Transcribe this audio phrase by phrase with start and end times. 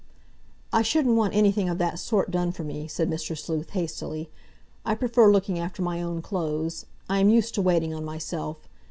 [0.73, 3.37] "I shouldn't want anything of that sort done for me," said Mr.
[3.37, 4.31] Sleuth hastily.
[4.83, 6.87] "I prefer looking after my own clothes.
[7.07, 8.67] I am used to waiting on myself.